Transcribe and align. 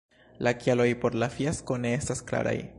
La 0.47 0.53
kialoj 0.61 0.87
por 1.05 1.19
la 1.25 1.29
fiasko 1.37 1.81
ne 1.85 1.95
estas 2.01 2.29
klaraj. 2.33 2.61